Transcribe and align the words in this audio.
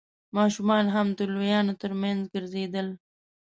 ماشومان 0.37 0.85
هم 0.95 1.07
د 1.17 1.19
لويانو 1.33 1.73
تر 1.81 1.91
مينځ 2.01 2.21
ګرځېدل. 2.33 2.87